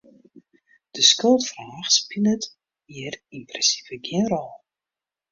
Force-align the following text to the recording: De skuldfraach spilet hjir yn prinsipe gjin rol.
De 0.95 1.01
skuldfraach 1.09 1.89
spilet 1.99 2.43
hjir 2.91 3.15
yn 3.35 3.43
prinsipe 3.51 3.95
gjin 4.05 4.27
rol. 4.33 4.51